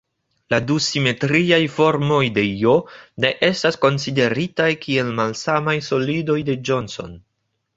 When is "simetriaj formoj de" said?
0.83-2.45